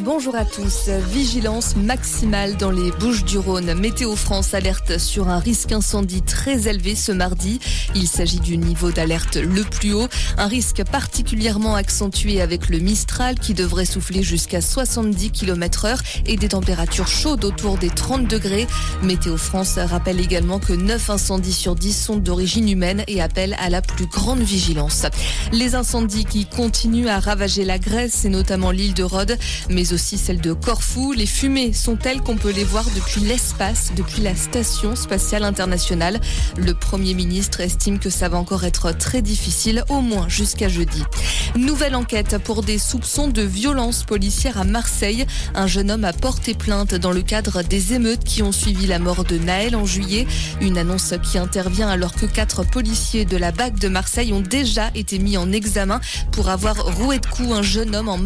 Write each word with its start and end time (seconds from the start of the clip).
Bonjour 0.00 0.34
à 0.34 0.44
tous. 0.44 0.88
Vigilance 1.10 1.76
maximale 1.76 2.56
dans 2.56 2.70
les 2.70 2.90
Bouches 2.92 3.24
du 3.24 3.38
Rhône. 3.38 3.74
Météo 3.74 4.16
France 4.16 4.54
alerte 4.54 4.98
sur 4.98 5.28
un 5.28 5.38
risque 5.38 5.72
incendie 5.72 6.22
très 6.22 6.66
élevé 6.66 6.94
ce 6.94 7.12
mardi. 7.12 7.60
Il 7.94 8.08
s'agit 8.08 8.40
du 8.40 8.56
niveau 8.56 8.90
d'alerte 8.90 9.36
le 9.36 9.62
plus 9.62 9.92
haut. 9.92 10.08
Un 10.38 10.46
risque 10.46 10.82
particulièrement 10.84 11.76
accentué 11.76 12.40
avec 12.40 12.68
le 12.68 12.78
Mistral 12.78 13.38
qui 13.38 13.54
devrait 13.54 13.84
souffler 13.84 14.22
jusqu'à 14.22 14.60
70 14.60 15.30
km 15.30 15.84
heure 15.84 16.02
et 16.26 16.36
des 16.36 16.48
températures 16.48 17.08
chaudes 17.08 17.44
autour 17.44 17.78
des 17.78 17.90
30 17.90 18.26
degrés. 18.26 18.66
Météo 19.02 19.36
France 19.36 19.78
rappelle 19.78 20.20
également 20.20 20.58
que 20.58 20.72
9 20.72 21.10
incendies 21.10 21.52
sur 21.52 21.74
10 21.74 21.92
sont 21.92 22.16
d'origine 22.16 22.68
humaine 22.68 23.04
et 23.08 23.20
appelle 23.20 23.56
à 23.60 23.68
la 23.68 23.82
plus 23.82 24.06
grande 24.06 24.40
vigilance. 24.40 25.06
Les 25.52 25.74
incendies 25.74 26.24
qui 26.24 26.46
continuent 26.46 27.08
à 27.08 27.20
ravager 27.20 27.64
la 27.64 27.78
Grèce 27.78 28.24
l'île 28.72 28.94
de 28.94 29.02
Rhodes, 29.02 29.38
mais 29.70 29.92
aussi 29.92 30.18
celle 30.18 30.40
de 30.40 30.52
Corfou. 30.52 31.12
Les 31.12 31.26
fumées 31.26 31.72
sont 31.72 31.96
telles 31.96 32.20
qu'on 32.20 32.36
peut 32.36 32.50
les 32.50 32.64
voir 32.64 32.84
depuis 32.94 33.20
l'espace, 33.20 33.92
depuis 33.96 34.22
la 34.22 34.34
station 34.34 34.96
spatiale 34.96 35.44
internationale. 35.44 36.20
Le 36.56 36.74
Premier 36.74 37.14
ministre 37.14 37.60
estime 37.60 37.98
que 37.98 38.10
ça 38.10 38.28
va 38.28 38.38
encore 38.38 38.64
être 38.64 38.96
très 38.96 39.22
difficile, 39.22 39.84
au 39.88 40.00
moins 40.00 40.28
jusqu'à 40.28 40.68
jeudi. 40.68 41.02
Nouvelle 41.56 41.94
enquête 41.94 42.38
pour 42.38 42.62
des 42.62 42.78
soupçons 42.78 43.28
de 43.28 43.42
violence 43.42 44.04
policière 44.04 44.58
à 44.58 44.64
Marseille. 44.64 45.26
Un 45.54 45.66
jeune 45.66 45.90
homme 45.90 46.04
a 46.04 46.12
porté 46.12 46.54
plainte 46.54 46.94
dans 46.94 47.12
le 47.12 47.22
cadre 47.22 47.62
des 47.62 47.94
émeutes 47.94 48.24
qui 48.24 48.42
ont 48.42 48.52
suivi 48.52 48.86
la 48.86 48.98
mort 48.98 49.24
de 49.24 49.38
Naël 49.38 49.76
en 49.76 49.86
juillet. 49.86 50.26
Une 50.60 50.78
annonce 50.78 51.14
qui 51.22 51.38
intervient 51.38 51.88
alors 51.88 52.14
que 52.14 52.26
quatre 52.26 52.64
policiers 52.64 53.24
de 53.24 53.36
la 53.36 53.52
BAC 53.52 53.78
de 53.78 53.88
Marseille 53.88 54.32
ont 54.32 54.40
déjà 54.40 54.90
été 54.94 55.18
mis 55.18 55.36
en 55.36 55.52
examen 55.52 56.00
pour 56.32 56.48
avoir 56.48 56.76
roué 56.96 57.18
de 57.18 57.26
coups 57.26 57.52
un 57.52 57.62
jeune 57.62 57.94
homme 57.94 58.08
en 58.08 58.18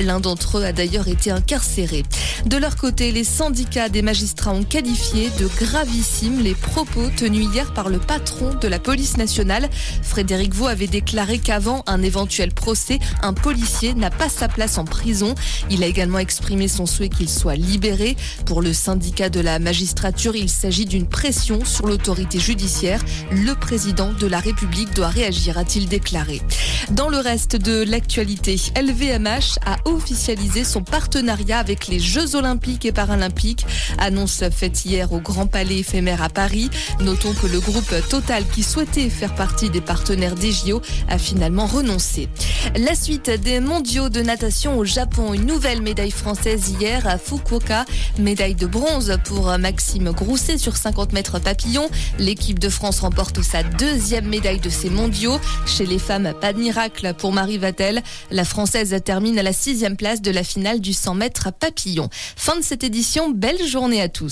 L'un 0.00 0.18
d'entre 0.18 0.58
eux 0.58 0.64
a 0.64 0.72
d'ailleurs 0.72 1.06
été 1.06 1.30
incarcéré. 1.30 2.02
De 2.44 2.56
leur 2.56 2.76
côté, 2.76 3.12
les 3.12 3.22
syndicats 3.22 3.88
des 3.88 4.02
magistrats 4.02 4.52
ont 4.52 4.64
qualifié 4.64 5.30
de 5.38 5.48
gravissimes 5.64 6.40
les 6.40 6.54
propos 6.54 7.08
tenus 7.16 7.46
hier 7.52 7.72
par 7.72 7.88
le 7.88 7.98
patron 7.98 8.54
de 8.54 8.66
la 8.66 8.80
police 8.80 9.16
nationale. 9.16 9.68
Frédéric 10.02 10.54
Vaux 10.54 10.66
avait 10.66 10.88
déclaré 10.88 11.38
qu'avant 11.38 11.84
un 11.86 12.02
éventuel 12.02 12.52
procès, 12.52 12.98
un 13.22 13.32
policier 13.32 13.94
n'a 13.94 14.10
pas 14.10 14.28
sa 14.28 14.48
place 14.48 14.76
en 14.76 14.84
prison. 14.84 15.36
Il 15.70 15.84
a 15.84 15.86
également 15.86 16.18
exprimé 16.18 16.66
son 16.66 16.86
souhait 16.86 17.08
qu'il 17.08 17.28
soit 17.28 17.56
libéré. 17.56 18.16
Pour 18.44 18.60
le 18.60 18.72
syndicat 18.72 19.28
de 19.28 19.40
la 19.40 19.60
magistrature, 19.60 20.34
il 20.34 20.50
s'agit 20.50 20.84
d'une 20.84 21.06
pression 21.06 21.64
sur 21.64 21.86
l'autorité 21.86 22.40
judiciaire. 22.40 23.00
Le 23.30 23.54
président 23.54 24.12
de 24.12 24.26
la 24.26 24.40
République 24.40 24.92
doit 24.94 25.08
réagir, 25.08 25.58
a-t-il 25.58 25.88
déclaré. 25.88 26.42
Dans 26.92 27.08
le 27.08 27.18
reste 27.18 27.56
de 27.56 27.82
l'actualité, 27.82 28.56
LVMH 28.80 29.58
a 29.66 29.76
officialisé 29.86 30.62
son 30.62 30.82
partenariat 30.82 31.58
avec 31.58 31.88
les 31.88 31.98
Jeux 31.98 32.36
olympiques 32.36 32.84
et 32.84 32.92
paralympiques. 32.92 33.66
Annonce 33.98 34.44
faite 34.50 34.84
hier 34.84 35.12
au 35.12 35.18
Grand 35.18 35.48
Palais 35.48 35.78
éphémère 35.78 36.22
à 36.22 36.28
Paris. 36.28 36.70
Notons 37.00 37.34
que 37.34 37.48
le 37.48 37.58
groupe 37.58 37.92
Total, 38.08 38.44
qui 38.46 38.62
souhaitait 38.62 39.10
faire 39.10 39.34
partie 39.34 39.68
des 39.68 39.80
partenaires 39.80 40.36
des 40.36 40.52
JO, 40.52 40.80
a 41.08 41.18
finalement 41.18 41.66
renoncé. 41.66 42.28
La 42.74 42.94
suite 42.94 43.30
des 43.30 43.60
mondiaux 43.60 44.08
de 44.08 44.20
natation 44.20 44.78
au 44.78 44.84
Japon. 44.84 45.32
Une 45.32 45.46
nouvelle 45.46 45.80
médaille 45.80 46.10
française 46.10 46.74
hier 46.78 47.06
à 47.06 47.16
Fukuoka. 47.16 47.84
Médaille 48.18 48.54
de 48.54 48.66
bronze 48.66 49.16
pour 49.24 49.56
Maxime 49.58 50.10
Grousset 50.10 50.58
sur 50.58 50.76
50 50.76 51.12
mètres 51.12 51.38
papillon. 51.38 51.88
L'équipe 52.18 52.58
de 52.58 52.68
France 52.68 53.00
remporte 53.00 53.42
sa 53.42 53.62
deuxième 53.62 54.26
médaille 54.26 54.60
de 54.60 54.68
ces 54.68 54.90
mondiaux. 54.90 55.38
Chez 55.66 55.86
les 55.86 55.98
femmes, 55.98 56.34
pas 56.40 56.52
de 56.52 56.58
miracle 56.58 57.14
pour 57.16 57.32
Marie 57.32 57.58
Vatel. 57.58 58.02
La 58.30 58.44
Française 58.44 58.94
termine 59.04 59.38
à 59.38 59.42
la 59.42 59.52
sixième 59.52 59.96
place 59.96 60.20
de 60.20 60.30
la 60.30 60.42
finale 60.42 60.80
du 60.80 60.92
100 60.92 61.14
mètres 61.14 61.52
papillon. 61.52 62.10
Fin 62.12 62.56
de 62.56 62.64
cette 62.64 62.84
édition. 62.84 63.30
Belle 63.30 63.64
journée 63.66 64.02
à 64.02 64.08
tous. 64.08 64.24